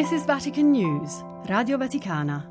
This 0.00 0.12
is 0.12 0.24
Vatican 0.24 0.70
News, 0.70 1.22
Radio 1.44 1.76
Vaticana. 1.76 2.48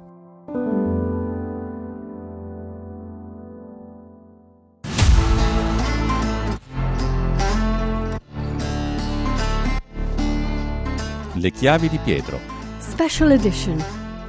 Le 11.34 11.50
chiavi 11.50 11.90
di 11.90 11.98
Pietro. 11.98 12.40
Special 12.78 13.32
edition. 13.32 13.84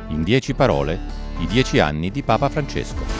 In 0.08 0.22
dieci 0.22 0.54
parole, 0.54 0.98
i 1.40 1.46
dieci 1.46 1.78
anni 1.78 2.10
di 2.10 2.22
Papa 2.22 2.48
Francesco. 2.48 3.19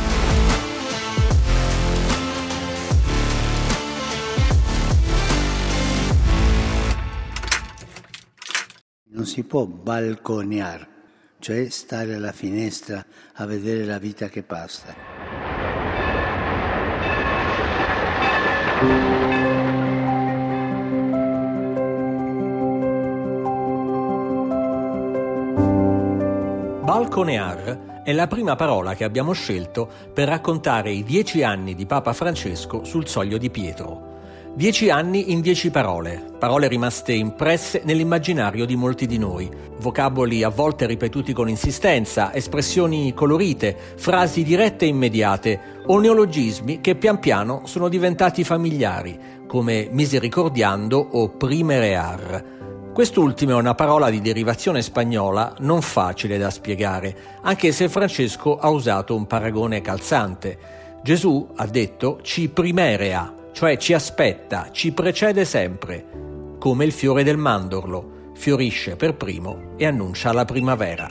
Si 9.30 9.44
può 9.44 9.64
balconeare, 9.64 10.88
cioè 11.38 11.68
stare 11.68 12.14
alla 12.14 12.32
finestra 12.32 13.04
a 13.34 13.46
vedere 13.46 13.84
la 13.84 13.98
vita 13.98 14.28
che 14.28 14.42
passa. 14.42 14.92
Balconear 26.82 28.02
è 28.02 28.12
la 28.12 28.26
prima 28.26 28.56
parola 28.56 28.94
che 28.94 29.04
abbiamo 29.04 29.30
scelto 29.30 29.88
per 30.12 30.26
raccontare 30.26 30.90
i 30.90 31.04
dieci 31.04 31.44
anni 31.44 31.76
di 31.76 31.86
Papa 31.86 32.12
Francesco 32.12 32.82
sul 32.82 33.06
soglio 33.06 33.38
di 33.38 33.48
Pietro. 33.48 34.09
Dieci 34.52 34.90
anni 34.90 35.30
in 35.30 35.40
dieci 35.40 35.70
parole, 35.70 36.24
parole 36.38 36.66
rimaste 36.66 37.12
impresse 37.12 37.82
nell'immaginario 37.84 38.66
di 38.66 38.74
molti 38.74 39.06
di 39.06 39.16
noi, 39.16 39.48
vocaboli 39.78 40.42
a 40.42 40.48
volte 40.48 40.86
ripetuti 40.86 41.32
con 41.32 41.48
insistenza, 41.48 42.34
espressioni 42.34 43.14
colorite, 43.14 43.76
frasi 43.96 44.42
dirette 44.42 44.84
e 44.84 44.88
immediate 44.88 45.60
o 45.86 46.00
neologismi 46.00 46.80
che 46.80 46.96
pian 46.96 47.20
piano 47.20 47.62
sono 47.64 47.88
diventati 47.88 48.42
familiari, 48.42 49.18
come 49.46 49.88
misericordiando 49.92 50.98
o 50.98 51.28
primerear. 51.30 52.58
Quest'ultima 52.92 53.52
è 53.52 53.54
una 53.54 53.76
parola 53.76 54.10
di 54.10 54.20
derivazione 54.20 54.82
spagnola 54.82 55.54
non 55.60 55.80
facile 55.80 56.38
da 56.38 56.50
spiegare, 56.50 57.16
anche 57.42 57.70
se 57.70 57.88
Francesco 57.88 58.58
ha 58.58 58.68
usato 58.68 59.14
un 59.14 59.26
paragone 59.26 59.80
calzante. 59.80 60.58
Gesù 61.02 61.48
ha 61.54 61.66
detto 61.66 62.18
ci 62.22 62.48
primerea, 62.48 63.38
cioè 63.52 63.76
ci 63.76 63.92
aspetta, 63.92 64.70
ci 64.70 64.92
precede 64.92 65.44
sempre, 65.44 66.56
come 66.58 66.84
il 66.84 66.92
fiore 66.92 67.24
del 67.24 67.36
mandorlo, 67.36 68.32
fiorisce 68.34 68.96
per 68.96 69.16
primo 69.16 69.74
e 69.76 69.86
annuncia 69.86 70.32
la 70.32 70.44
primavera. 70.44 71.08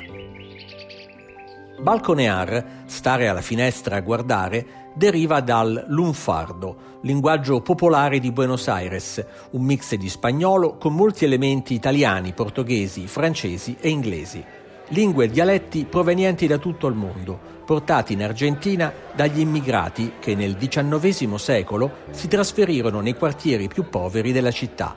Balconear, 1.81 2.83
stare 2.85 3.27
alla 3.27 3.41
finestra 3.41 3.95
a 3.95 4.01
guardare, 4.01 4.91
deriva 4.95 5.39
dal 5.39 5.85
lunfardo, 5.87 6.97
linguaggio 7.03 7.61
popolare 7.61 8.19
di 8.19 8.31
Buenos 8.31 8.67
Aires, 8.67 9.23
un 9.51 9.63
mix 9.63 9.95
di 9.95 10.09
spagnolo 10.09 10.75
con 10.75 10.93
molti 10.93 11.23
elementi 11.23 11.73
italiani, 11.73 12.33
portoghesi, 12.33 13.07
francesi 13.07 13.77
e 13.79 13.89
inglesi. 13.89 14.43
Lingue 14.91 15.25
e 15.25 15.29
dialetti 15.29 15.85
provenienti 15.85 16.47
da 16.47 16.57
tutto 16.57 16.87
il 16.87 16.95
mondo, 16.95 17.39
portati 17.63 18.13
in 18.13 18.23
Argentina 18.23 18.91
dagli 19.15 19.39
immigrati 19.39 20.13
che 20.19 20.33
nel 20.33 20.57
XIX 20.57 21.35
secolo 21.35 21.91
si 22.09 22.27
trasferirono 22.27 22.99
nei 22.99 23.13
quartieri 23.13 23.67
più 23.67 23.87
poveri 23.87 24.31
della 24.31 24.49
città. 24.49 24.95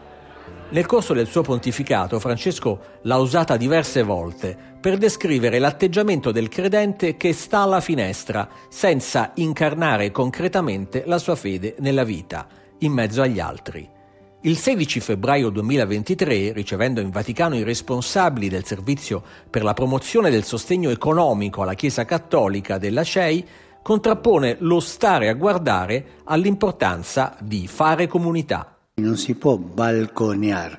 Nel 0.70 0.86
corso 0.86 1.12
del 1.12 1.26
suo 1.26 1.42
pontificato 1.42 2.18
Francesco 2.18 2.80
l'ha 3.02 3.18
usata 3.18 3.58
diverse 3.58 4.02
volte 4.02 4.56
per 4.80 4.96
descrivere 4.96 5.58
l'atteggiamento 5.58 6.32
del 6.32 6.48
credente 6.48 7.18
che 7.18 7.34
sta 7.34 7.58
alla 7.58 7.82
finestra 7.82 8.48
senza 8.70 9.32
incarnare 9.34 10.10
concretamente 10.10 11.02
la 11.04 11.19
sua 11.19 11.36
fede 11.36 11.75
nella 11.81 12.04
vita, 12.04 12.47
in 12.78 12.92
mezzo 12.92 13.20
agli 13.20 13.38
altri. 13.41 14.00
Il 14.44 14.58
16 14.58 14.98
febbraio 14.98 15.50
2023, 15.50 16.53
ricevendo 16.53 17.00
in 17.00 17.10
Vaticano 17.10 17.54
i 17.54 17.62
responsabili 17.62 18.48
del 18.48 18.64
servizio 18.64 19.22
per 19.48 19.62
la 19.62 19.72
promozione 19.72 20.30
del 20.30 20.42
sostegno 20.42 20.91
economico 20.91 21.62
alla 21.62 21.75
Chiesa 21.75 22.04
Cattolica 22.04 22.76
della 22.76 23.04
CEI, 23.04 23.47
contrappone 23.82 24.56
lo 24.58 24.81
stare 24.81 25.28
a 25.28 25.34
guardare 25.34 26.22
all'importanza 26.25 27.36
di 27.41 27.69
fare 27.69 28.08
comunità. 28.08 28.78
Non 28.94 29.16
si 29.16 29.36
può 29.36 29.56
balconeare, 29.56 30.78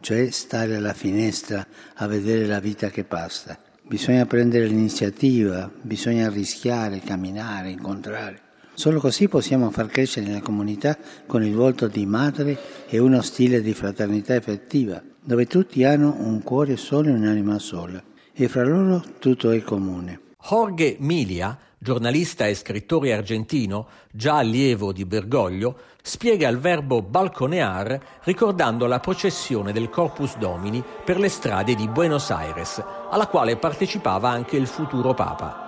cioè 0.00 0.30
stare 0.30 0.76
alla 0.76 0.94
finestra 0.94 1.66
a 1.96 2.06
vedere 2.06 2.46
la 2.46 2.60
vita 2.60 2.88
che 2.88 3.04
passa. 3.04 3.58
Bisogna 3.82 4.24
prendere 4.24 4.64
l'iniziativa, 4.64 5.70
bisogna 5.82 6.30
rischiare, 6.30 7.00
camminare, 7.00 7.68
incontrare. 7.68 8.41
Solo 8.74 9.00
così 9.00 9.28
possiamo 9.28 9.70
far 9.70 9.86
crescere 9.86 10.32
la 10.32 10.40
comunità 10.40 10.96
con 11.26 11.44
il 11.44 11.54
volto 11.54 11.88
di 11.88 12.06
madre 12.06 12.58
e 12.88 12.98
uno 12.98 13.20
stile 13.20 13.60
di 13.60 13.74
fraternità 13.74 14.34
effettiva, 14.34 15.00
dove 15.20 15.46
tutti 15.46 15.84
hanno 15.84 16.16
un 16.18 16.42
cuore 16.42 16.76
solo 16.76 17.08
e 17.08 17.12
un'anima 17.12 17.58
sola, 17.58 18.02
e 18.32 18.48
fra 18.48 18.64
loro 18.64 19.02
tutto 19.18 19.50
è 19.50 19.62
comune. 19.62 20.20
Jorge 20.42 20.96
Milia, 20.98 21.56
giornalista 21.78 22.46
e 22.46 22.54
scrittore 22.54 23.12
argentino, 23.12 23.86
già 24.10 24.38
allievo 24.38 24.92
di 24.92 25.04
Bergoglio, 25.04 25.76
spiega 26.02 26.48
il 26.48 26.58
verbo 26.58 27.02
balconear 27.02 28.20
ricordando 28.24 28.86
la 28.86 28.98
processione 28.98 29.72
del 29.72 29.90
Corpus 29.90 30.36
Domini 30.38 30.82
per 31.04 31.20
le 31.20 31.28
strade 31.28 31.74
di 31.74 31.86
Buenos 31.88 32.30
Aires, 32.30 32.82
alla 33.10 33.28
quale 33.28 33.56
partecipava 33.56 34.30
anche 34.30 34.56
il 34.56 34.66
futuro 34.66 35.14
Papa. 35.14 35.61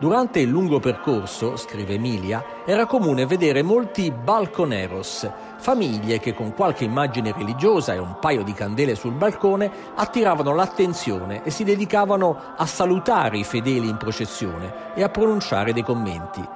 Durante 0.00 0.38
il 0.38 0.48
lungo 0.48 0.78
percorso, 0.78 1.56
scrive 1.56 1.94
Emilia, 1.94 2.62
era 2.64 2.86
comune 2.86 3.26
vedere 3.26 3.62
molti 3.62 4.12
balconeros, 4.12 5.28
famiglie 5.56 6.20
che 6.20 6.34
con 6.34 6.54
qualche 6.54 6.84
immagine 6.84 7.34
religiosa 7.36 7.94
e 7.94 7.98
un 7.98 8.16
paio 8.20 8.44
di 8.44 8.52
candele 8.52 8.94
sul 8.94 9.14
balcone 9.14 9.68
attiravano 9.96 10.54
l'attenzione 10.54 11.42
e 11.42 11.50
si 11.50 11.64
dedicavano 11.64 12.54
a 12.56 12.64
salutare 12.64 13.38
i 13.38 13.44
fedeli 13.44 13.88
in 13.88 13.96
processione 13.96 14.94
e 14.94 15.02
a 15.02 15.08
pronunciare 15.08 15.72
dei 15.72 15.82
commenti. 15.82 16.46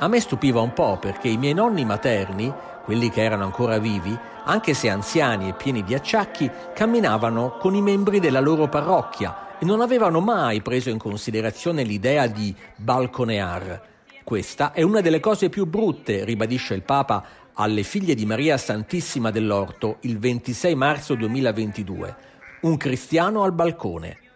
A 0.00 0.08
me 0.08 0.18
stupiva 0.18 0.60
un 0.60 0.72
po' 0.72 0.96
perché 1.00 1.28
i 1.28 1.36
miei 1.36 1.54
nonni 1.54 1.84
materni, 1.84 2.52
quelli 2.84 3.10
che 3.10 3.22
erano 3.22 3.44
ancora 3.44 3.78
vivi, 3.78 4.18
anche 4.42 4.74
se 4.74 4.90
anziani 4.90 5.50
e 5.50 5.52
pieni 5.52 5.84
di 5.84 5.94
acciacchi, 5.94 6.50
camminavano 6.74 7.58
con 7.60 7.76
i 7.76 7.80
membri 7.80 8.18
della 8.18 8.40
loro 8.40 8.66
parrocchia 8.66 9.46
e 9.60 9.64
non 9.64 9.80
avevano 9.80 10.20
mai 10.20 10.62
preso 10.62 10.90
in 10.90 10.98
considerazione 10.98 11.82
l'idea 11.82 12.26
di 12.26 12.54
balconear. 12.76 13.82
Questa 14.22 14.72
è 14.72 14.82
una 14.82 15.00
delle 15.00 15.20
cose 15.20 15.48
più 15.48 15.66
brutte, 15.66 16.24
ribadisce 16.24 16.74
il 16.74 16.82
Papa 16.82 17.24
alle 17.54 17.82
figlie 17.82 18.14
di 18.14 18.24
Maria 18.24 18.56
Santissima 18.56 19.30
dell'Orto 19.30 19.96
il 20.02 20.18
26 20.18 20.74
marzo 20.74 21.14
2022. 21.14 22.16
Un 22.60 22.76
cristiano 22.76 23.42
al 23.42 23.52
balcone. 23.52 24.27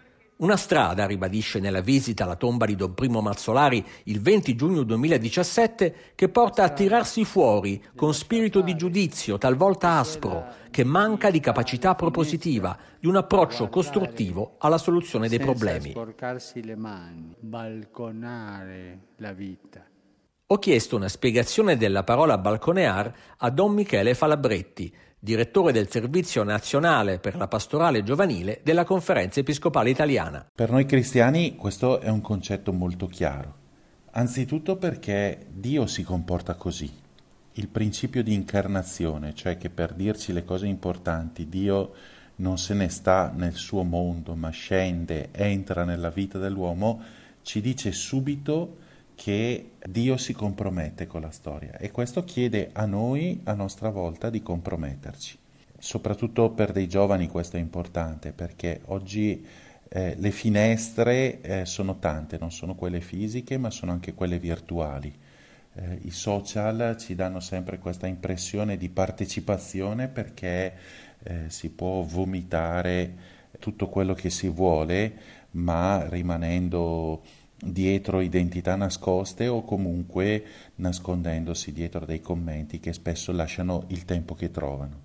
Una 0.43 0.57
strada, 0.57 1.07
ribadisce 1.07 1.61
nella 1.61 1.83
visita 1.83 2.25
alla 2.25 2.35
tomba 2.35 2.67
di 2.67 2.75
Don 2.75 2.95
Primo 2.95 3.21
Mazzolari 3.21 3.85
il 4.07 4.21
20 4.21 4.57
giugno 4.57 4.83
2017, 4.83 5.95
che 6.17 6.29
porta 6.31 6.65
a 6.65 6.71
tirarsi 6.71 7.25
fuori 7.25 7.81
con 7.95 8.13
spirito 8.13 8.61
di 8.61 8.75
giudizio, 8.75 9.39
talvolta 9.39 10.01
aspro, 10.01 10.47
che 10.73 10.83
manca 10.83 11.31
di 11.31 11.39
capacità 11.39 11.95
propositiva, 11.95 12.77
di 12.99 13.07
un 13.07 13.15
approccio 13.15 13.69
costruttivo 13.69 14.57
alla 14.59 14.79
soluzione 14.79 15.29
dei 15.29 15.39
problemi. 15.39 15.91
sporcarsi 15.91 16.65
le 16.65 16.75
mani, 16.75 17.37
balconare 17.39 18.99
la 19.19 19.33
vita. 19.33 19.87
Ho 20.47 20.59
chiesto 20.59 20.97
una 20.97 21.09
spiegazione 21.09 21.77
della 21.77 22.03
parola 22.03 22.37
balconear 22.37 23.15
a 23.39 23.49
Don 23.49 23.73
Michele 23.75 24.13
Falabretti, 24.15 24.93
direttore 25.25 25.71
del 25.71 25.89
Servizio 25.89 26.43
Nazionale 26.43 27.21
per 27.21 27.37
la 27.37 27.47
Pastorale 27.47 28.03
Giovanile 28.03 28.59
della 28.65 28.83
Conferenza 28.83 29.39
Episcopale 29.39 29.89
Italiana. 29.89 30.45
Per 30.53 30.73
noi 30.73 30.85
cristiani 30.85 31.55
questo 31.55 32.01
è 32.01 32.09
un 32.09 32.21
concetto 32.21 32.73
molto 32.73 33.07
chiaro, 33.07 33.55
anzitutto 34.11 34.75
perché 34.75 35.47
Dio 35.49 35.87
si 35.87 36.03
comporta 36.03 36.57
così. 36.57 36.91
Il 37.53 37.69
principio 37.69 38.25
di 38.25 38.35
incarnazione, 38.35 39.33
cioè 39.33 39.57
che 39.57 39.71
per 39.71 39.93
dirci 39.93 40.33
le 40.33 40.43
cose 40.43 40.67
importanti 40.67 41.49
Dio 41.49 41.93
non 42.37 42.59
se 42.59 42.75
ne 42.75 42.89
sta 42.89 43.33
nel 43.33 43.55
suo 43.55 43.85
mondo, 43.85 44.35
ma 44.35 44.51
scende, 44.51 45.29
entra 45.31 45.85
nella 45.85 46.11
vita 46.11 46.39
dell'uomo, 46.39 47.01
ci 47.43 47.61
dice 47.61 47.93
subito 47.93 48.79
che 49.23 49.75
Dio 49.87 50.17
si 50.17 50.33
compromette 50.33 51.07
con 51.07 51.21
la 51.21 51.31
storia 51.31 51.77
e 51.77 51.93
questo 51.93 52.25
chiede 52.25 52.71
a 52.73 52.87
noi 52.87 53.39
a 53.45 53.53
nostra 53.53 53.89
volta 53.89 54.31
di 54.31 54.43
comprometterci. 54.43 55.39
Soprattutto 55.79 56.51
per 56.51 56.73
dei 56.73 56.89
giovani 56.89 57.29
questo 57.29 57.57
è 57.57 57.61
importante 57.61 58.33
perché 58.33 58.81
oggi 58.87 59.47
eh, 59.89 60.17
le 60.19 60.31
finestre 60.33 61.41
eh, 61.41 61.67
sono 61.67 62.01
tante, 62.01 62.37
non 62.37 62.51
sono 62.51 62.75
quelle 62.75 63.01
fisiche 63.01 63.59
ma 63.59 63.71
sono 63.71 63.93
anche 63.93 64.13
quelle 64.13 64.41
virtuali. 64.41 65.17
Eh, 65.75 66.01
I 66.03 66.11
social 66.11 66.97
ci 66.99 67.15
danno 67.15 67.39
sempre 67.39 67.79
questa 67.79 68.09
impressione 68.09 68.77
di 68.77 68.89
partecipazione 68.89 70.09
perché 70.09 70.75
eh, 71.23 71.45
si 71.47 71.71
può 71.71 72.03
vomitare 72.03 73.15
tutto 73.61 73.89
quello 73.89 74.15
che 74.15 74.31
si 74.31 74.49
vuole, 74.49 75.15
ma 75.53 76.09
rimanendo 76.09 77.23
dietro 77.65 78.21
identità 78.21 78.75
nascoste 78.75 79.47
o 79.47 79.63
comunque 79.63 80.45
nascondendosi 80.77 81.73
dietro 81.73 82.05
dei 82.05 82.21
commenti 82.21 82.81
che 82.81 82.93
spesso 82.93 83.31
lasciano 83.31 83.85
il 83.89 84.05
tempo 84.05 84.35
che 84.35 84.51
trovano. 84.51 85.03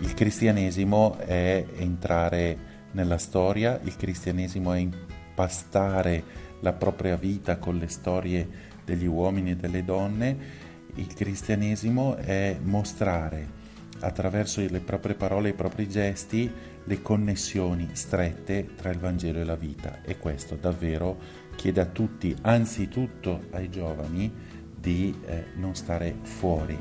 Il 0.00 0.14
cristianesimo 0.14 1.18
è 1.18 1.66
entrare 1.76 2.72
nella 2.92 3.18
storia, 3.18 3.78
il 3.82 3.96
cristianesimo 3.96 4.72
è 4.72 4.78
impastare 4.78 6.22
la 6.60 6.72
propria 6.72 7.16
vita 7.16 7.58
con 7.58 7.76
le 7.76 7.88
storie 7.88 8.48
degli 8.82 9.06
uomini 9.06 9.50
e 9.50 9.56
delle 9.56 9.84
donne, 9.84 10.62
il 10.94 11.12
cristianesimo 11.12 12.16
è 12.16 12.56
mostrare 12.62 13.62
attraverso 14.00 14.60
le 14.66 14.80
proprie 14.80 15.14
parole 15.14 15.48
e 15.48 15.52
i 15.52 15.54
propri 15.54 15.88
gesti 15.88 16.50
le 16.84 17.02
connessioni 17.02 17.88
strette 17.92 18.74
tra 18.76 18.90
il 18.90 18.98
Vangelo 18.98 19.40
e 19.40 19.44
la 19.44 19.56
vita 19.56 20.00
e 20.02 20.18
questo 20.18 20.56
davvero 20.60 21.16
chiede 21.56 21.80
a 21.80 21.86
tutti, 21.86 22.34
anzitutto 22.42 23.44
ai 23.52 23.70
giovani, 23.70 24.32
di 24.74 25.18
eh, 25.26 25.44
non 25.56 25.74
stare 25.74 26.14
fuori 26.22 26.78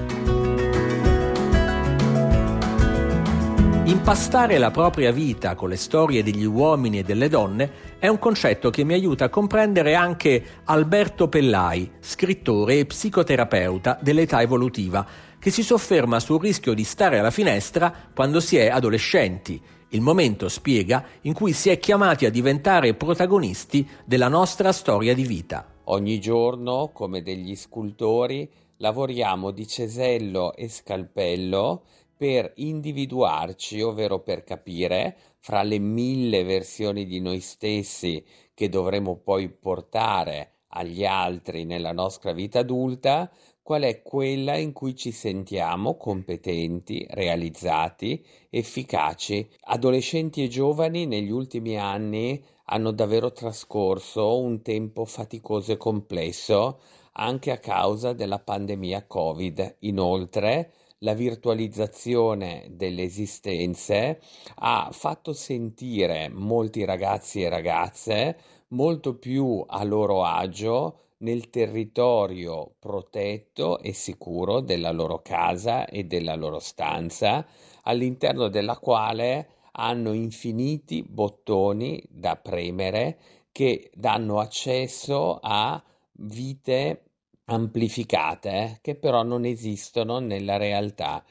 Impastare 3.92 4.57
la 4.57 4.71
propria 4.71 5.12
vita 5.12 5.53
con 5.53 5.69
le 5.69 5.75
storie 5.75 6.24
degli 6.24 6.45
uomini 6.45 7.00
e 7.00 7.03
delle 7.03 7.27
donne 7.27 7.71
è 8.00 8.07
un 8.07 8.19
concetto 8.19 8.69
che 8.69 8.83
mi 8.83 8.94
aiuta 8.94 9.25
a 9.25 9.30
comprendere 9.30 9.95
anche 9.95 10.44
Alberto 10.63 11.27
Pellai, 11.27 11.92
scrittore 12.00 12.80
e 12.80 12.86
psicoterapeuta 12.86 14.00
dell'età 14.01 14.42
evolutiva, 14.42 15.06
che 15.42 15.50
si 15.50 15.64
sofferma 15.64 16.20
sul 16.20 16.40
rischio 16.40 16.76
di 16.76 16.84
stare 16.84 17.18
alla 17.18 17.32
finestra 17.32 17.92
quando 18.14 18.40
si 18.40 18.58
è 18.58 18.68
adolescenti, 18.68 19.60
il 19.90 20.02
momento, 20.02 20.48
spiega, 20.48 21.04
in 21.22 21.34
cui 21.34 21.52
si 21.52 21.72
è 21.72 21.80
chiamati 21.80 22.28
a 22.28 22.30
diventare 22.30 22.94
protagonisti 22.94 23.90
della 24.06 24.28
nostra 24.28 24.72
storia 24.72 25.16
di 25.16 25.24
vita. 25.24 25.80
Ogni 25.86 26.20
giorno, 26.20 26.92
come 26.94 27.24
degli 27.24 27.56
scultori, 27.56 28.48
lavoriamo 28.78 29.50
di 29.50 29.68
cesello 29.68 30.54
e 30.54 30.70
scalpello 30.70 31.86
per 32.16 32.52
individuarci, 32.58 33.82
ovvero 33.82 34.20
per 34.20 34.44
capire, 34.44 35.18
fra 35.40 35.64
le 35.64 35.80
mille 35.80 36.44
versioni 36.44 37.08
di 37.08 37.20
noi 37.20 37.40
stessi 37.40 38.24
che 38.54 38.70
dovremo 38.70 39.18
poi 39.18 39.50
portare 39.50 40.52
agli 40.74 41.04
altri 41.04 41.66
nella 41.66 41.94
nostra 41.94 42.32
vita 42.32 42.60
adulta, 42.60 43.30
qual 43.63 43.84
è 43.84 44.02
quella 44.02 44.58
in 44.58 44.74
cui 44.74 44.96
ci 44.96 45.12
sentiamo 45.12 45.96
competenti, 45.96 47.06
realizzati, 47.10 48.25
efficaci. 48.50 49.48
Adolescenti 49.66 50.44
e 50.44 50.48
giovani 50.48 51.06
negli 51.06 51.30
ultimi 51.30 51.78
anni 51.78 52.44
hanno 52.66 52.92
davvero 52.92 53.31
trascorso 53.31 54.40
un 54.40 54.62
tempo 54.62 55.06
faticoso 55.06 55.72
e 55.74 55.78
complesso 55.78 56.80
anche 57.13 57.52
a 57.52 57.58
causa 57.58 58.13
della 58.13 58.40
pandemia 58.40 59.06
Covid. 59.06 59.78
Inoltre, 59.80 60.74
la 61.00 61.13
virtualizzazione 61.13 62.68
delle 62.72 63.04
esistenze 63.04 64.22
ha 64.56 64.90
fatto 64.92 65.34
sentire 65.34 66.30
molti 66.30 66.86
ragazzi 66.86 67.42
e 67.42 67.50
ragazze 67.50 68.38
molto 68.69 69.18
più 69.18 69.63
a 69.68 69.84
loro 69.84 70.24
agio 70.24 71.00
nel 71.22 71.50
territorio 71.50 72.76
protetto 72.80 73.80
e 73.80 73.94
sicuro 73.94 74.60
della 74.60 74.92
loro 74.92 75.22
casa 75.22 75.86
e 75.86 76.04
della 76.04 76.36
loro 76.36 76.60
stanza, 76.60 77.46
all'interno 77.84 78.48
della 78.48 78.78
quale 78.78 79.50
hanno 79.74 80.14
infiniti 80.14 81.04
bottoni 81.04 82.04
da 82.10 82.36
premere 82.36 83.18
che 83.52 83.90
danno 83.94 84.40
accesso 84.40 85.40
a 85.42 85.82
vite 86.14 87.04
amplificate 87.46 88.80
che 88.82 88.96
però 88.96 89.24
non 89.24 89.46
esistono 89.46 90.20
nella 90.20 90.58
realtà. 90.58 91.24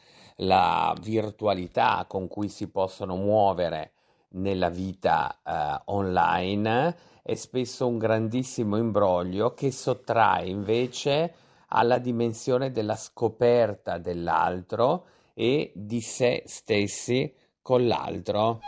La 0.42 0.94
virtualità 1.02 2.06
con 2.08 2.26
cui 2.28 2.48
si 2.48 2.68
possono 2.68 3.16
muovere 3.16 3.92
nella 4.30 4.70
vita 4.70 5.40
eh, 5.44 5.82
online 5.86 6.96
è 7.30 7.36
spesso 7.36 7.86
un 7.86 7.96
grandissimo 7.96 8.76
imbroglio 8.76 9.54
che 9.54 9.70
sottrae 9.70 10.48
invece 10.48 11.32
alla 11.68 11.98
dimensione 11.98 12.72
della 12.72 12.96
scoperta 12.96 13.98
dell'altro 13.98 15.06
e 15.34 15.70
di 15.72 16.00
sé 16.00 16.42
stessi 16.46 17.32
con 17.62 17.86
l'altro. 17.86 18.58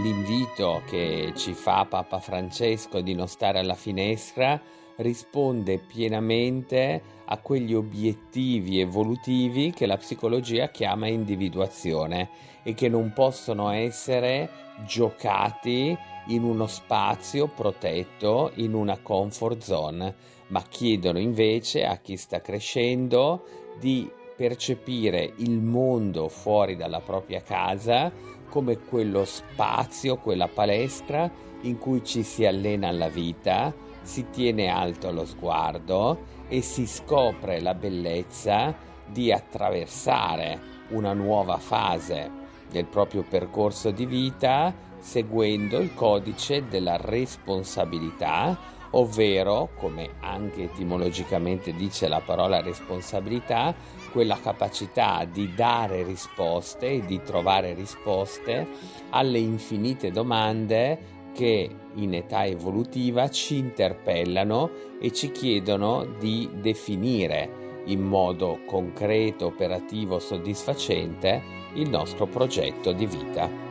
L'invito 0.00 0.80
che 0.88 1.34
ci 1.36 1.52
fa 1.52 1.84
Papa 1.84 2.20
Francesco 2.20 3.02
di 3.02 3.14
non 3.14 3.28
stare 3.28 3.58
alla 3.58 3.74
finestra 3.74 4.58
risponde 4.98 5.78
pienamente 5.78 7.02
a 7.26 7.38
quegli 7.38 7.74
obiettivi 7.74 8.80
evolutivi 8.80 9.72
che 9.72 9.86
la 9.86 9.96
psicologia 9.96 10.70
chiama 10.70 11.08
individuazione 11.08 12.30
e 12.62 12.74
che 12.74 12.88
non 12.88 13.12
possono 13.14 13.70
essere 13.70 14.50
giocati 14.86 15.96
in 16.28 16.42
uno 16.42 16.66
spazio 16.66 17.48
protetto, 17.48 18.52
in 18.56 18.74
una 18.74 18.98
comfort 18.98 19.62
zone, 19.62 20.14
ma 20.48 20.62
chiedono 20.62 21.18
invece 21.18 21.84
a 21.84 21.96
chi 21.98 22.16
sta 22.16 22.40
crescendo 22.40 23.44
di 23.78 24.10
percepire 24.36 25.32
il 25.36 25.60
mondo 25.60 26.28
fuori 26.28 26.76
dalla 26.76 27.00
propria 27.00 27.42
casa 27.42 28.12
come 28.48 28.78
quello 28.78 29.24
spazio, 29.24 30.16
quella 30.16 30.48
palestra 30.48 31.30
in 31.62 31.78
cui 31.78 32.04
ci 32.04 32.22
si 32.22 32.46
allena 32.46 32.88
alla 32.88 33.08
vita, 33.08 33.74
si 34.08 34.30
tiene 34.30 34.68
alto 34.68 35.12
lo 35.12 35.26
sguardo 35.26 36.24
e 36.48 36.62
si 36.62 36.86
scopre 36.86 37.60
la 37.60 37.74
bellezza 37.74 38.74
di 39.06 39.30
attraversare 39.30 40.58
una 40.88 41.12
nuova 41.12 41.58
fase 41.58 42.30
del 42.70 42.86
proprio 42.86 43.22
percorso 43.22 43.90
di 43.90 44.06
vita 44.06 44.74
seguendo 44.98 45.78
il 45.78 45.92
codice 45.92 46.66
della 46.68 46.96
responsabilità, 46.96 48.58
ovvero, 48.92 49.68
come 49.76 50.12
anche 50.20 50.64
etimologicamente 50.64 51.74
dice 51.74 52.08
la 52.08 52.22
parola 52.22 52.62
responsabilità, 52.62 53.74
quella 54.10 54.38
capacità 54.40 55.26
di 55.30 55.52
dare 55.54 56.02
risposte 56.02 56.92
e 56.92 57.04
di 57.04 57.20
trovare 57.22 57.74
risposte 57.74 58.66
alle 59.10 59.38
infinite 59.38 60.10
domande 60.10 61.16
che 61.32 61.70
in 61.94 62.14
età 62.14 62.44
evolutiva 62.44 63.28
ci 63.30 63.56
interpellano 63.56 64.70
e 65.00 65.12
ci 65.12 65.30
chiedono 65.30 66.06
di 66.18 66.48
definire 66.60 67.82
in 67.86 68.02
modo 68.02 68.60
concreto, 68.66 69.46
operativo, 69.46 70.18
soddisfacente 70.18 71.42
il 71.74 71.88
nostro 71.88 72.26
progetto 72.26 72.92
di 72.92 73.06
vita. 73.06 73.66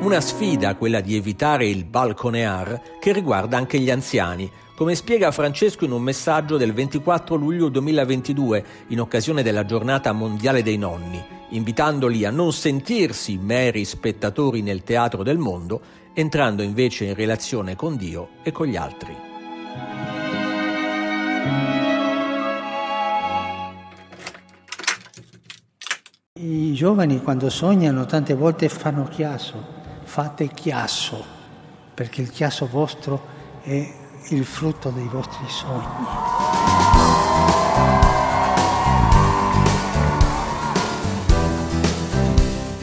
Una 0.00 0.20
sfida 0.20 0.74
quella 0.74 1.00
di 1.00 1.16
evitare 1.16 1.66
il 1.66 1.84
balconear 1.84 2.98
che 3.00 3.12
riguarda 3.12 3.56
anche 3.56 3.78
gli 3.78 3.90
anziani, 3.90 4.50
come 4.74 4.96
spiega 4.96 5.30
Francesco 5.30 5.84
in 5.84 5.92
un 5.92 6.02
messaggio 6.02 6.56
del 6.56 6.72
24 6.72 7.36
luglio 7.36 7.68
2022 7.68 8.64
in 8.88 9.00
occasione 9.00 9.42
della 9.42 9.64
giornata 9.64 10.12
mondiale 10.12 10.64
dei 10.64 10.76
nonni, 10.76 11.22
invitandoli 11.50 12.24
a 12.24 12.30
non 12.30 12.52
sentirsi 12.52 13.38
meri 13.38 13.84
spettatori 13.84 14.62
nel 14.62 14.82
teatro 14.82 15.22
del 15.22 15.38
mondo 15.38 15.80
entrando 16.14 16.62
invece 16.62 17.04
in 17.04 17.14
relazione 17.14 17.76
con 17.76 17.96
Dio 17.96 18.28
e 18.42 18.52
con 18.52 18.66
gli 18.66 18.76
altri. 18.76 19.14
I 26.36 26.72
giovani 26.74 27.20
quando 27.22 27.50
sognano 27.50 28.06
tante 28.06 28.34
volte 28.34 28.68
fanno 28.68 29.04
chiasso, 29.04 29.64
fate 30.04 30.48
chiasso, 30.48 31.24
perché 31.94 32.22
il 32.22 32.30
chiasso 32.30 32.66
vostro 32.66 33.32
è 33.62 33.92
il 34.28 34.44
frutto 34.44 34.90
dei 34.90 35.08
vostri 35.08 35.48
sogni. 35.48 35.82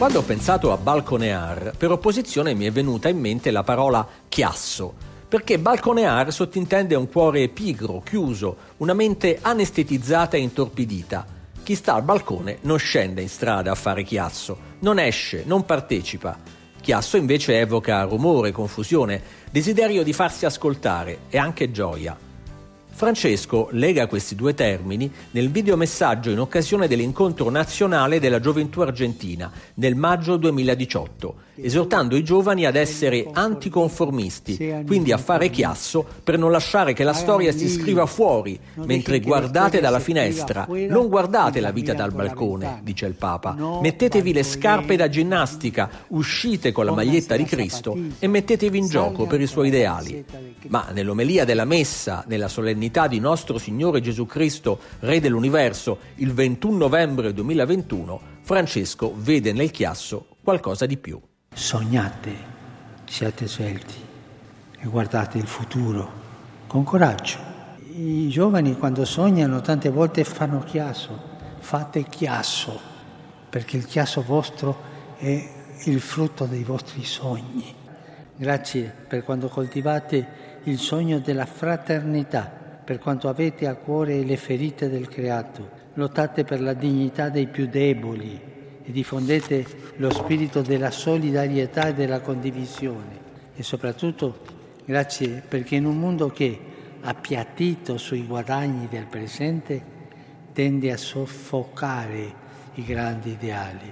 Quando 0.02 0.18
ho 0.18 0.24
pensato 0.24 0.72
a 0.72 0.78
balconear, 0.78 1.76
per 1.78 1.92
opposizione 1.92 2.56
mi 2.56 2.66
è 2.66 2.72
venuta 2.72 3.08
in 3.08 3.20
mente 3.20 3.52
la 3.52 3.62
parola 3.62 4.04
chiasso, 4.28 4.96
perché 5.28 5.60
balconear 5.60 6.34
sottintende 6.34 6.96
un 6.96 7.08
cuore 7.08 7.50
pigro, 7.50 8.02
chiuso, 8.04 8.58
una 8.78 8.96
mente 8.96 9.38
anestetizzata 9.40 10.38
e 10.38 10.40
intorpidita. 10.40 11.24
Chi 11.62 11.76
sta 11.76 11.94
al 11.94 12.02
balcone 12.02 12.58
non 12.62 12.80
scende 12.80 13.22
in 13.22 13.30
strada 13.30 13.70
a 13.70 13.76
fare 13.76 14.02
chiasso, 14.02 14.58
non 14.80 14.98
esce, 14.98 15.44
non 15.46 15.66
partecipa. 15.66 16.36
Chiasso 16.82 17.16
invece 17.16 17.60
evoca 17.60 18.02
rumore, 18.02 18.52
confusione, 18.52 19.22
desiderio 19.52 20.02
di 20.02 20.14
farsi 20.14 20.48
ascoltare 20.48 21.20
e 21.30 21.38
anche 21.38 21.70
gioia. 21.70 22.18
Francesco 23.02 23.70
lega 23.72 24.06
questi 24.06 24.36
due 24.36 24.54
termini 24.54 25.12
nel 25.32 25.50
videomessaggio 25.50 26.30
in 26.30 26.40
occasione 26.40 26.88
dell'incontro 26.88 27.50
nazionale 27.50 28.20
della 28.20 28.40
gioventù 28.40 28.82
argentina 28.82 29.52
nel 29.74 29.96
maggio 29.96 30.38
2018, 30.38 31.36
esortando 31.56 32.16
i 32.16 32.24
giovani 32.24 32.68
ad 32.68 32.76
essere 32.76 33.28
anticonformisti, 33.34 34.84
quindi 34.86 35.12
a 35.12 35.18
fare 35.18 35.50
chiasso 35.50 36.06
per 36.24 36.38
non 36.38 36.52
lasciare 36.52 36.94
che 36.94 37.04
la 37.04 37.14
storia 37.14 37.52
si 37.52 37.70
scriva 37.70 38.06
fuori, 38.06 38.60
mentre 38.86 39.20
guardate 39.20 39.80
dalla 39.80 40.00
finestra, 40.00 40.68
non 40.70 41.08
guardate 41.08 41.60
la 41.60 41.72
vita 41.72 41.96
dal 41.96 42.14
balcone, 42.14 42.82
dice 42.84 43.08
il 43.08 43.16
Papa, 43.16 43.80
mettetevi 43.82 44.32
le 44.32 44.44
scarpe 44.44 44.96
da 44.96 45.10
ginnastica, 45.10 45.90
uscite 46.10 46.72
con 46.72 46.86
la 46.86 46.94
maglietta 46.94 47.36
di 47.36 47.46
Cristo 47.46 47.98
e 48.20 48.28
mettetevi 48.28 48.78
in 48.78 48.88
gioco 48.88 49.26
per 49.26 49.42
i 49.42 49.48
suoi 49.48 49.70
ideali. 49.70 50.24
Ma 50.68 50.90
nell'omelia 50.94 51.46
della 51.46 51.66
messa, 51.66 52.24
nella 52.28 52.48
solennità 52.48 52.90
solennità 52.92 53.08
di 53.08 53.20
nostro 53.20 53.58
Signore 53.58 54.02
Gesù 54.02 54.26
Cristo, 54.26 54.80
Re 55.00 55.22
dell'universo, 55.22 56.00
il 56.16 56.34
21 56.34 56.78
novembre 56.78 57.34
2021, 57.34 58.20
Francesco 58.42 59.14
vede 59.16 59.54
nel 59.54 59.72
chiasso 59.72 60.28
qualcosa 60.44 60.86
di 60.86 60.98
più. 60.98 61.20
Sognate, 61.54 62.36
siate 63.06 63.48
svelti 63.48 63.96
e 64.78 64.88
guardate 64.88 65.38
il 65.38 65.48
futuro 65.48 66.12
con 66.68 66.84
coraggio. 66.84 67.38
I 67.94 68.28
giovani 68.28 68.78
quando 68.78 69.06
sognano 69.06 69.62
tante 69.62 69.90
volte 69.90 70.26
fanno 70.26 70.60
chiasso, 70.60 71.18
fate 71.60 72.04
chiasso, 72.04 72.78
perché 73.50 73.78
il 73.78 73.86
chiasso 73.86 74.22
vostro 74.22 74.90
è 75.18 75.50
il 75.86 76.02
frutto 76.02 76.46
dei 76.46 76.64
vostri 76.64 77.06
sogni. 77.06 77.74
Grazie 78.36 78.94
per 79.08 79.24
quando 79.24 79.48
coltivate 79.48 80.60
il 80.64 80.78
sogno 80.78 81.20
della 81.20 81.46
fraternità 81.46 82.60
per 82.84 83.00
quanto 83.00 83.30
avete 83.30 83.68
a 83.68 83.76
cuore 83.76 84.24
le 84.24 84.38
ferite 84.38 84.90
del 84.90 85.08
creato, 85.08 85.70
lottate 85.94 86.44
per 86.44 86.62
la 86.62 86.74
dignità 86.74 87.30
dei 87.30 87.48
più 87.48 87.68
deboli 87.68 88.40
e 88.84 88.92
diffondete 88.92 89.66
lo 89.98 90.12
spirito 90.12 90.62
della 90.62 90.92
solidarietà 90.92 91.88
e 91.88 91.94
della 91.94 92.22
condivisione. 92.22 93.20
E 93.56 93.64
soprattutto 93.64 94.40
grazie 94.86 95.44
perché 95.48 95.76
in 95.76 95.86
un 95.86 96.00
mondo 96.00 96.30
che, 96.30 96.60
appiattito 97.02 97.98
sui 97.98 98.26
guadagni 98.26 98.88
del 98.90 99.06
presente, 99.06 100.00
tende 100.54 100.92
a 100.92 100.98
soffocare 100.98 102.34
i 102.76 102.84
grandi 102.84 103.32
ideali. 103.32 103.92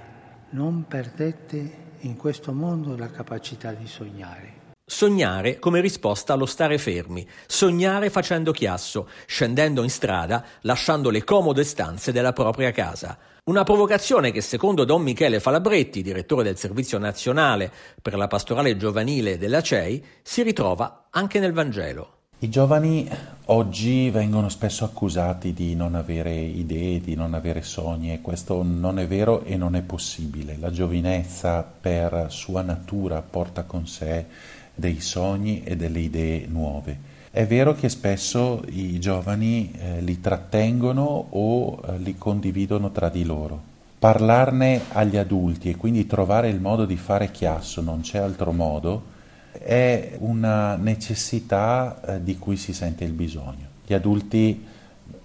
Non 0.50 0.84
perdete 0.86 1.88
in 2.00 2.16
questo 2.16 2.52
mondo 2.52 2.96
la 2.96 3.10
capacità 3.10 3.72
di 3.72 3.86
sognare. 3.86 4.59
Sognare 4.92 5.60
come 5.60 5.80
risposta 5.80 6.32
allo 6.32 6.46
stare 6.46 6.76
fermi, 6.76 7.24
sognare 7.46 8.10
facendo 8.10 8.50
chiasso, 8.50 9.08
scendendo 9.24 9.84
in 9.84 9.88
strada, 9.88 10.44
lasciando 10.62 11.10
le 11.10 11.22
comode 11.22 11.62
stanze 11.62 12.10
della 12.10 12.32
propria 12.32 12.72
casa. 12.72 13.16
Una 13.44 13.62
provocazione 13.62 14.32
che 14.32 14.40
secondo 14.40 14.84
Don 14.84 15.02
Michele 15.02 15.38
Falabretti, 15.38 16.02
direttore 16.02 16.42
del 16.42 16.58
Servizio 16.58 16.98
Nazionale 16.98 17.70
per 18.02 18.16
la 18.16 18.26
Pastorale 18.26 18.76
Giovanile 18.76 19.38
della 19.38 19.62
CEI, 19.62 20.04
si 20.22 20.42
ritrova 20.42 21.06
anche 21.10 21.38
nel 21.38 21.52
Vangelo. 21.52 22.14
I 22.42 22.48
giovani 22.48 23.08
oggi 23.46 24.10
vengono 24.10 24.48
spesso 24.48 24.84
accusati 24.84 25.52
di 25.52 25.76
non 25.76 25.94
avere 25.94 26.34
idee, 26.34 27.00
di 27.00 27.14
non 27.14 27.34
avere 27.34 27.62
sogni 27.62 28.12
e 28.12 28.20
questo 28.20 28.62
non 28.64 28.98
è 28.98 29.06
vero 29.06 29.44
e 29.44 29.56
non 29.56 29.76
è 29.76 29.82
possibile. 29.82 30.56
La 30.58 30.70
giovinezza 30.70 31.62
per 31.62 32.26
sua 32.30 32.62
natura 32.62 33.20
porta 33.22 33.62
con 33.62 33.86
sé 33.86 34.58
dei 34.74 35.00
sogni 35.00 35.62
e 35.62 35.76
delle 35.76 36.00
idee 36.00 36.46
nuove. 36.46 37.08
È 37.30 37.46
vero 37.46 37.74
che 37.74 37.88
spesso 37.88 38.62
i 38.70 38.98
giovani 38.98 39.72
eh, 39.72 40.00
li 40.00 40.20
trattengono 40.20 41.26
o 41.30 41.80
eh, 41.86 41.98
li 41.98 42.16
condividono 42.18 42.90
tra 42.90 43.08
di 43.08 43.24
loro. 43.24 43.68
Parlarne 43.98 44.80
agli 44.92 45.16
adulti 45.16 45.70
e 45.70 45.76
quindi 45.76 46.06
trovare 46.06 46.48
il 46.48 46.60
modo 46.60 46.86
di 46.86 46.96
fare 46.96 47.30
chiasso, 47.30 47.82
non 47.82 48.00
c'è 48.00 48.18
altro 48.18 48.50
modo, 48.52 49.18
è 49.52 50.16
una 50.18 50.74
necessità 50.76 52.00
eh, 52.04 52.22
di 52.24 52.36
cui 52.36 52.56
si 52.56 52.72
sente 52.72 53.04
il 53.04 53.12
bisogno. 53.12 53.66
Gli 53.86 53.94
adulti 53.94 54.66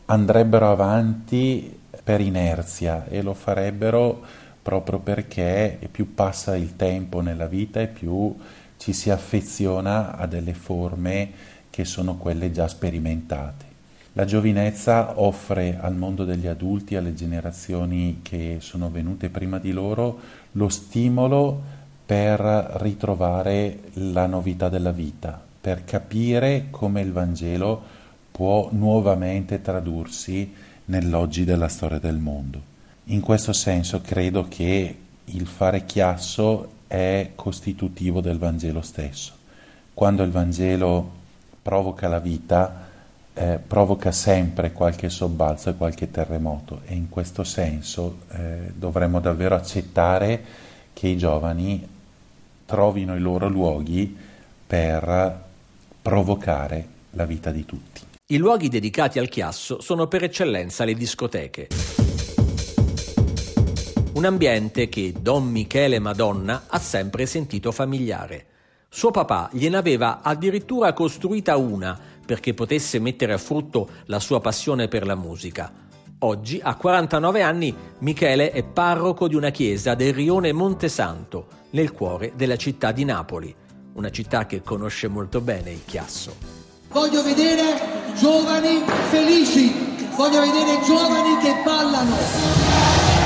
andrebbero 0.06 0.70
avanti 0.70 1.80
per 2.04 2.22
inerzia 2.22 3.06
e 3.08 3.24
lo 3.24 3.34
farebbero 3.34 4.22
proprio 4.62 5.00
perché 5.00 5.80
più 5.92 6.14
passa 6.14 6.56
il 6.56 6.76
tempo 6.76 7.22
nella 7.22 7.48
vita 7.48 7.82
e 7.82 7.88
più 7.88 8.36
ci 8.86 8.94
si 8.94 9.10
affeziona 9.10 10.16
a 10.16 10.28
delle 10.28 10.54
forme 10.54 11.32
che 11.72 11.86
sono 11.86 12.18
quelle 12.18 12.52
già 12.52 12.68
sperimentate. 12.68 13.66
La 14.14 14.26
giovinezza 14.26 15.20
offre 15.20 15.80
al 15.82 15.96
mondo 15.96 16.24
degli 16.24 16.46
adulti, 16.46 16.96
alle 16.96 17.16
generazioni 17.16 18.20
che 18.22 18.58
sono 18.60 18.92
venute 18.92 19.30
prima 19.30 19.58
di 19.58 19.72
loro, 19.72 20.20
lo 20.52 20.70
stimolo 20.70 21.60
per 22.06 22.40
ritrovare 22.80 23.80
la 23.94 24.28
novità 24.28 24.70
della 24.70 24.92
vita, 24.92 25.44
per 25.60 25.84
capire 25.84 26.68
come 26.70 27.02
il 27.02 27.12
Vangelo 27.12 27.82
può 28.30 28.70
nuovamente 28.72 29.64
tradursi 29.64 30.54
nell'oggi 30.86 31.44
della 31.44 31.70
storia 31.70 31.98
del 31.98 32.18
mondo. 32.18 32.62
In 33.06 33.22
questo 33.22 33.52
senso 33.52 34.00
credo 34.02 34.46
che 34.48 34.96
il 35.24 35.48
fare 35.48 35.86
chiasso 35.86 36.70
è 36.96 37.32
costitutivo 37.36 38.22
del 38.22 38.38
Vangelo 38.38 38.82
stesso. 38.82 39.34
Quando 39.94 40.24
il 40.24 40.32
Vangelo 40.32 41.12
provoca 41.62 42.08
la 42.08 42.20
vita, 42.20 42.88
eh, 43.34 43.60
provoca 43.66 44.14
sempre 44.14 44.72
qualche 44.72 45.10
sobbalzo 45.10 45.70
e 45.70 45.76
qualche 45.76 46.10
terremoto 46.10 46.82
e 46.86 46.94
in 46.94 47.10
questo 47.10 47.44
senso 47.44 48.20
eh, 48.32 48.72
dovremmo 48.74 49.20
davvero 49.20 49.56
accettare 49.56 50.44
che 50.94 51.08
i 51.08 51.18
giovani 51.18 51.86
trovino 52.66 53.14
i 53.16 53.20
loro 53.20 53.50
luoghi 53.50 54.18
per 54.66 55.44
provocare 56.02 56.88
la 57.12 57.26
vita 57.26 57.52
di 57.52 57.66
tutti. 57.66 58.02
I 58.28 58.38
luoghi 58.38 58.70
dedicati 58.70 59.20
al 59.20 59.28
chiasso 59.28 59.82
sono 59.82 60.08
per 60.08 60.24
eccellenza 60.24 60.86
le 60.86 60.94
discoteche. 60.94 61.95
Un 64.16 64.24
ambiente 64.24 64.88
che 64.88 65.14
Don 65.20 65.46
Michele 65.46 66.00
Madonna 66.00 66.68
ha 66.68 66.80
sempre 66.80 67.26
sentito 67.26 67.74
familiare. 67.74 68.46
Suo 68.88 69.12
papà 69.12 69.50
gliene 69.52 69.76
aveva 69.76 70.22
addirittura 70.22 70.94
costruita 70.94 71.58
una 71.58 72.00
perché 72.26 72.54
potesse 72.54 72.98
mettere 73.00 73.34
a 73.34 73.38
frutto 73.38 73.90
la 74.06 74.22
sua 74.22 74.40
passione 74.40 74.88
per 74.88 75.06
la 75.06 75.16
musica. 75.16 75.70
Oggi, 76.20 76.62
a 76.64 76.76
49 76.76 77.42
anni, 77.42 77.76
Michele 78.00 78.52
è 78.52 78.64
parroco 78.64 79.28
di 79.28 79.36
una 79.36 79.50
chiesa 79.50 79.96
del 79.96 80.14
rione 80.14 80.54
Montesanto, 80.54 81.48
nel 81.72 81.92
cuore 81.92 82.32
della 82.38 82.56
città 82.56 82.94
di 82.94 83.04
Napoli, 83.04 83.54
una 83.96 84.12
città 84.12 84.46
che 84.46 84.62
conosce 84.62 85.10
molto 85.10 85.42
bene 85.42 85.72
il 85.72 85.84
chiasso. 85.84 86.38
Voglio 86.88 87.22
vedere 87.22 88.14
giovani 88.16 88.82
felici, 89.10 89.74
voglio 90.16 90.40
vedere 90.40 90.80
giovani 90.86 91.38
che 91.42 91.54
ballano. 91.66 93.25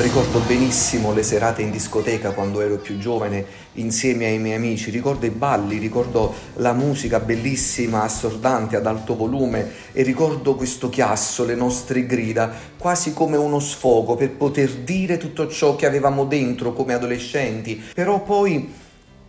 Ricordo 0.00 0.38
benissimo 0.38 1.12
le 1.12 1.22
serate 1.22 1.60
in 1.60 1.70
discoteca 1.70 2.30
quando 2.30 2.62
ero 2.62 2.78
più 2.78 2.96
giovane 2.96 3.44
insieme 3.74 4.24
ai 4.24 4.38
miei 4.38 4.56
amici, 4.56 4.90
ricordo 4.90 5.26
i 5.26 5.30
balli, 5.30 5.76
ricordo 5.76 6.32
la 6.54 6.72
musica 6.72 7.20
bellissima, 7.20 8.02
assordante, 8.02 8.76
ad 8.76 8.86
alto 8.86 9.14
volume 9.14 9.70
e 9.92 10.02
ricordo 10.02 10.54
questo 10.54 10.88
chiasso, 10.88 11.44
le 11.44 11.54
nostre 11.54 12.06
grida, 12.06 12.50
quasi 12.78 13.12
come 13.12 13.36
uno 13.36 13.60
sfogo 13.60 14.16
per 14.16 14.30
poter 14.30 14.70
dire 14.70 15.18
tutto 15.18 15.46
ciò 15.48 15.76
che 15.76 15.84
avevamo 15.84 16.24
dentro 16.24 16.72
come 16.72 16.94
adolescenti. 16.94 17.78
Però 17.92 18.22
poi 18.22 18.72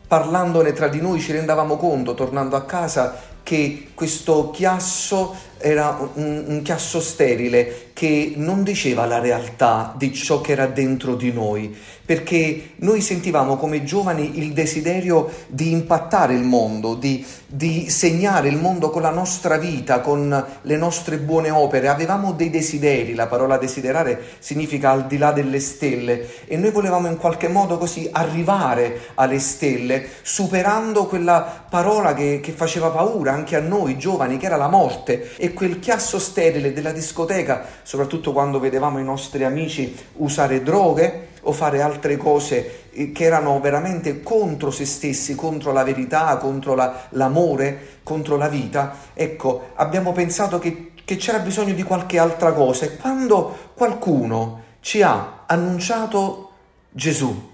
parlandone 0.07 0.71
tra 0.71 0.87
di 0.87 1.01
noi 1.01 1.19
ci 1.19 1.33
rendavamo 1.33 1.75
conto, 1.75 2.13
tornando 2.13 2.55
a 2.55 2.63
casa, 2.63 3.19
che 3.43 3.89
questo 3.93 4.51
chiasso 4.51 5.35
era 5.61 6.09
un, 6.15 6.43
un, 6.47 6.61
chiasso 6.61 6.99
sterile 6.99 7.89
che 7.93 8.33
non 8.35 8.63
diceva 8.63 9.05
la 9.05 9.19
realtà 9.19 9.93
di 9.95 10.13
ciò 10.13 10.41
che 10.41 10.53
era 10.53 10.65
dentro 10.65 11.15
di 11.15 11.31
noi, 11.31 11.75
perché 12.03 12.71
noi 12.77 12.99
sentivamo 12.99 13.57
come 13.57 13.83
giovani 13.83 14.39
il 14.39 14.53
desiderio 14.53 15.29
di 15.47 15.71
impattare 15.71 16.33
il 16.33 16.43
mondo, 16.43 16.95
di, 16.95 17.25
di 17.45 17.89
segnare 17.89 18.49
il 18.49 18.57
mondo 18.57 18.89
con 18.89 19.01
la 19.01 19.11
nostra 19.11 19.57
vita, 19.57 19.99
con 20.01 20.45
le 20.61 20.77
nostre 20.77 21.19
buone 21.19 21.49
opere, 21.51 21.87
avevamo 21.87 22.33
dei 22.33 22.49
desideri, 22.49 23.13
la 23.13 23.27
parola 23.27 23.57
desiderare 23.57 24.19
significa 24.39 24.91
al 24.91 25.05
di 25.05 25.17
là 25.17 25.31
delle 25.31 25.59
stelle 25.59 26.45
e 26.47 26.57
noi 26.57 26.71
volevamo 26.71 27.07
in 27.07 27.17
qualche 27.17 27.47
modo 27.47 27.77
così 27.77 28.09
arrivare 28.11 29.11
alle 29.15 29.39
stelle, 29.39 30.07
superando 30.21 31.05
quella 31.05 31.65
parola 31.69 32.13
che, 32.13 32.39
che 32.41 32.51
faceva 32.51 32.89
paura 32.89 33.31
anche 33.31 33.55
a 33.55 33.61
noi 33.61 33.97
giovani, 33.97 34.37
che 34.37 34.47
era 34.47 34.57
la 34.57 34.67
morte. 34.67 35.35
E 35.37 35.50
quel 35.53 35.79
chiasso 35.79 36.19
sterile 36.19 36.73
della 36.73 36.91
discoteca, 36.91 37.65
soprattutto 37.83 38.31
quando 38.31 38.59
vedevamo 38.59 38.99
i 38.99 39.03
nostri 39.03 39.43
amici 39.43 39.95
usare 40.13 40.61
droghe, 40.63 41.29
o 41.43 41.51
fare 41.51 41.81
altre 41.81 42.17
cose 42.17 42.89
eh, 42.91 43.11
che 43.11 43.23
erano 43.23 43.59
veramente 43.59 44.21
contro 44.21 44.71
se 44.71 44.85
stessi, 44.85 45.35
contro 45.35 45.71
la 45.71 45.83
verità, 45.83 46.37
contro 46.37 46.75
la, 46.75 47.07
l'amore, 47.09 47.99
contro 48.03 48.37
la 48.37 48.47
vita, 48.47 48.95
ecco, 49.13 49.69
abbiamo 49.75 50.11
pensato 50.11 50.59
che, 50.59 50.91
che 51.03 51.15
c'era 51.15 51.39
bisogno 51.39 51.73
di 51.73 51.83
qualche 51.83 52.19
altra 52.19 52.53
cosa 52.53 52.85
e 52.85 52.97
quando 52.97 53.71
qualcuno 53.73 54.63
ci 54.81 55.01
ha 55.01 55.43
annunciato 55.45 56.49
Gesù, 56.91 57.49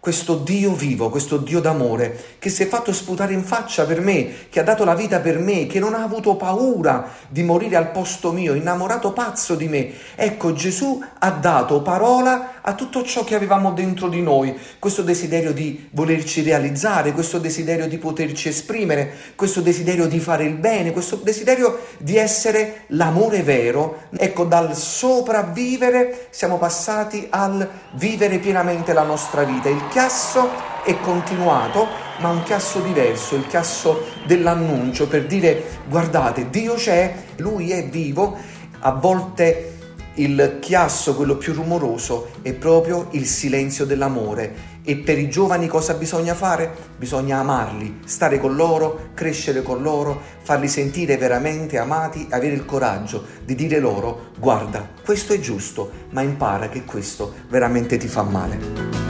questo 0.00 0.36
Dio 0.36 0.72
vivo, 0.72 1.10
questo 1.10 1.36
Dio 1.36 1.60
d'amore, 1.60 2.36
che 2.38 2.48
si 2.48 2.62
è 2.62 2.66
fatto 2.66 2.90
sputare 2.90 3.34
in 3.34 3.44
faccia 3.44 3.84
per 3.84 4.00
me, 4.00 4.48
che 4.48 4.58
ha 4.58 4.62
dato 4.62 4.82
la 4.84 4.94
vita 4.94 5.20
per 5.20 5.38
me, 5.38 5.66
che 5.66 5.78
non 5.78 5.92
ha 5.92 6.02
avuto 6.02 6.36
paura 6.36 7.06
di 7.28 7.42
morire 7.42 7.76
al 7.76 7.90
posto 7.90 8.32
mio, 8.32 8.54
innamorato 8.54 9.12
pazzo 9.12 9.54
di 9.54 9.68
me. 9.68 9.92
Ecco, 10.14 10.54
Gesù 10.54 11.04
ha 11.18 11.30
dato 11.30 11.82
parola 11.82 12.59
a 12.62 12.74
tutto 12.74 13.02
ciò 13.02 13.24
che 13.24 13.34
avevamo 13.34 13.72
dentro 13.72 14.08
di 14.08 14.20
noi, 14.20 14.56
questo 14.78 15.02
desiderio 15.02 15.52
di 15.52 15.88
volerci 15.92 16.42
realizzare, 16.42 17.12
questo 17.12 17.38
desiderio 17.38 17.88
di 17.88 17.98
poterci 17.98 18.48
esprimere, 18.48 19.12
questo 19.34 19.60
desiderio 19.60 20.06
di 20.06 20.20
fare 20.20 20.44
il 20.44 20.54
bene, 20.54 20.92
questo 20.92 21.16
desiderio 21.16 21.80
di 21.98 22.16
essere 22.16 22.84
l'amore 22.88 23.42
vero. 23.42 24.02
Ecco, 24.16 24.44
dal 24.44 24.76
sopravvivere 24.76 26.28
siamo 26.30 26.58
passati 26.58 27.26
al 27.30 27.68
vivere 27.94 28.38
pienamente 28.38 28.92
la 28.92 29.02
nostra 29.02 29.44
vita. 29.44 29.68
Il 29.68 29.88
chiasso 29.88 30.48
è 30.84 30.98
continuato, 31.00 31.86
ma 32.18 32.30
un 32.30 32.42
chiasso 32.42 32.80
diverso, 32.80 33.34
il 33.34 33.46
chiasso 33.46 34.04
dell'annuncio 34.26 35.08
per 35.08 35.26
dire 35.26 35.62
guardate, 35.88 36.50
Dio 36.50 36.74
c'è, 36.74 37.14
Lui 37.36 37.70
è 37.70 37.88
vivo, 37.88 38.36
a 38.80 38.92
volte 38.92 39.78
il 40.22 40.58
chiasso, 40.60 41.14
quello 41.14 41.36
più 41.36 41.52
rumoroso, 41.54 42.30
è 42.42 42.52
proprio 42.52 43.08
il 43.12 43.26
silenzio 43.26 43.86
dell'amore. 43.86 44.78
E 44.82 44.96
per 44.96 45.18
i 45.18 45.28
giovani 45.28 45.66
cosa 45.66 45.94
bisogna 45.94 46.34
fare? 46.34 46.70
Bisogna 46.96 47.38
amarli, 47.38 48.00
stare 48.04 48.38
con 48.38 48.54
loro, 48.54 49.10
crescere 49.14 49.62
con 49.62 49.82
loro, 49.82 50.20
farli 50.42 50.68
sentire 50.68 51.16
veramente 51.16 51.78
amati, 51.78 52.26
avere 52.30 52.54
il 52.54 52.64
coraggio 52.64 53.24
di 53.44 53.54
dire 53.54 53.78
loro 53.78 54.30
guarda, 54.38 54.88
questo 55.04 55.32
è 55.32 55.40
giusto, 55.40 55.90
ma 56.10 56.22
impara 56.22 56.68
che 56.68 56.84
questo 56.84 57.34
veramente 57.48 57.96
ti 57.98 58.08
fa 58.08 58.22
male. 58.22 59.08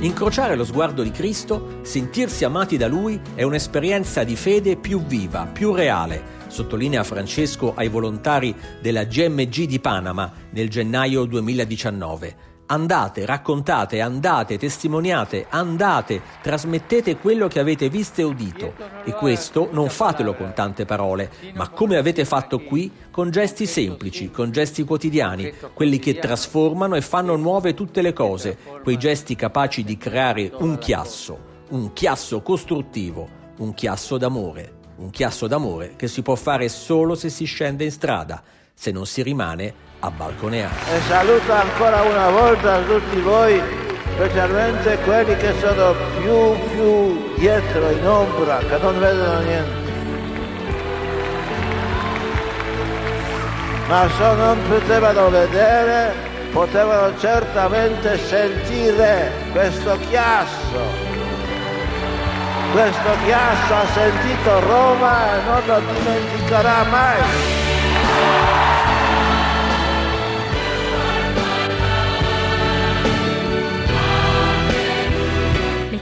Incrociare 0.00 0.54
lo 0.54 0.64
sguardo 0.64 1.02
di 1.02 1.10
Cristo, 1.10 1.78
sentirsi 1.82 2.44
amati 2.44 2.76
da 2.76 2.88
Lui, 2.88 3.18
è 3.34 3.42
un'esperienza 3.42 4.22
di 4.22 4.36
fede 4.36 4.76
più 4.76 5.02
viva, 5.02 5.48
più 5.50 5.72
reale, 5.72 6.42
sottolinea 6.54 7.02
Francesco 7.02 7.74
ai 7.74 7.88
volontari 7.88 8.54
della 8.80 9.02
GMG 9.02 9.64
di 9.64 9.80
Panama 9.80 10.32
nel 10.50 10.70
gennaio 10.70 11.24
2019. 11.24 12.52
Andate, 12.66 13.26
raccontate, 13.26 14.00
andate, 14.00 14.56
testimoniate, 14.56 15.46
andate, 15.50 16.22
trasmettete 16.40 17.16
quello 17.16 17.48
che 17.48 17.58
avete 17.58 17.88
visto 17.88 18.20
e 18.20 18.24
udito. 18.24 18.72
E 19.02 19.12
questo 19.14 19.68
non 19.72 19.88
fatelo 19.88 20.34
con 20.34 20.52
tante 20.54 20.84
parole, 20.84 21.28
ma 21.54 21.68
come 21.70 21.96
avete 21.96 22.24
fatto 22.24 22.60
qui, 22.60 22.90
con 23.10 23.32
gesti 23.32 23.66
semplici, 23.66 24.30
con 24.30 24.52
gesti 24.52 24.84
quotidiani, 24.84 25.52
quelli 25.74 25.98
che 25.98 26.20
trasformano 26.20 26.94
e 26.94 27.00
fanno 27.00 27.34
nuove 27.34 27.74
tutte 27.74 28.00
le 28.00 28.12
cose, 28.12 28.56
quei 28.84 28.96
gesti 28.96 29.34
capaci 29.34 29.82
di 29.82 29.96
creare 29.96 30.52
un 30.58 30.78
chiasso, 30.78 31.36
un 31.70 31.92
chiasso 31.92 32.42
costruttivo, 32.42 33.28
un 33.58 33.74
chiasso 33.74 34.16
d'amore. 34.16 34.82
Un 34.96 35.10
chiasso 35.10 35.48
d'amore 35.48 35.94
che 35.96 36.06
si 36.06 36.22
può 36.22 36.36
fare 36.36 36.68
solo 36.68 37.16
se 37.16 37.28
si 37.28 37.46
scende 37.46 37.82
in 37.82 37.90
strada, 37.90 38.40
se 38.72 38.92
non 38.92 39.06
si 39.06 39.22
rimane 39.22 39.74
a 39.98 40.10
balconeare. 40.10 40.74
E 40.94 41.00
saluto 41.08 41.52
ancora 41.52 42.02
una 42.02 42.30
volta 42.30 42.80
tutti 42.82 43.20
voi, 43.20 43.60
specialmente 44.14 44.96
quelli 44.98 45.36
che 45.36 45.52
sono 45.58 45.94
più, 46.20 46.68
più 46.70 47.34
dietro, 47.36 47.90
in 47.90 48.06
ombra, 48.06 48.58
che 48.58 48.78
non 48.78 48.98
vedono 49.00 49.40
niente. 49.40 49.82
Ma 53.88 54.08
se 54.08 54.34
non 54.34 54.58
potevano 54.68 55.28
vedere, 55.28 56.14
potevano 56.52 57.18
certamente 57.18 58.16
sentire 58.18 59.32
questo 59.50 59.98
chiasso. 60.08 61.13
Questo 62.74 63.10
chiasso 63.24 63.72
ha 63.72 63.86
sentito 63.86 64.58
Roma 64.58 65.36
e 65.36 65.44
non 65.44 65.62
lo 65.64 65.80
dimenticherà 65.92 66.82
mai. 66.90 67.62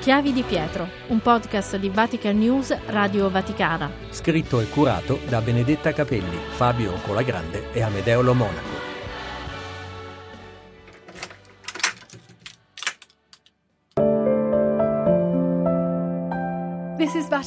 Chiavi 0.02 0.32
di 0.32 0.42
Pietro, 0.42 0.88
un 1.10 1.20
podcast 1.20 1.76
di 1.76 1.88
Vatican 1.88 2.36
News 2.36 2.76
Radio 2.86 3.30
Vaticana. 3.30 3.88
Scritto 4.10 4.58
e 4.58 4.68
curato 4.68 5.20
da 5.28 5.40
Benedetta 5.40 5.92
Capelli, 5.92 6.38
Fabio 6.48 6.94
Colagrande 7.06 7.72
e 7.72 7.82
Amedeo 7.82 8.20
Lo 8.20 8.34